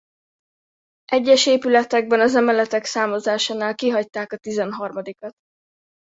[1.05, 5.33] Egyes épületekben az emeletek számozásánál kihagyták a tizenharmadikat.